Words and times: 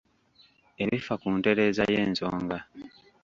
Ebifa 0.83 1.13
ku 1.21 1.27
ntereeza 1.37 1.83
y'ensonga. 1.91 2.57